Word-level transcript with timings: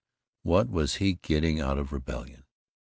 What 0.41 0.67
was 0.67 0.95
he 0.95 1.13
getting 1.21 1.59
out 1.59 1.77
of 1.77 1.93
rebellion? 1.93 2.45